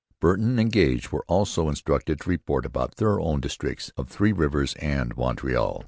[0.19, 4.73] Burton and Gage were also instructed to report about their own districts of Three Rivers
[4.79, 5.79] and Montreal.